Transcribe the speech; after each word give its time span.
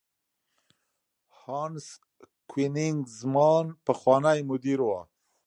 هانس 1.39 1.87
کوېنیګزمان 2.49 3.65
پخوانی 3.85 4.39
مدیر 4.49 4.79
و. 4.83 4.89